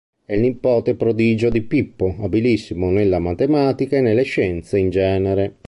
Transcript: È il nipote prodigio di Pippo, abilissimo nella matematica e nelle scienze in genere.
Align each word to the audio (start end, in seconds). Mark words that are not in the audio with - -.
È 0.25 0.33
il 0.33 0.39
nipote 0.39 0.95
prodigio 0.95 1.49
di 1.51 1.61
Pippo, 1.61 2.15
abilissimo 2.21 2.89
nella 2.89 3.19
matematica 3.19 3.97
e 3.97 4.01
nelle 4.01 4.23
scienze 4.23 4.79
in 4.79 4.89
genere. 4.89 5.57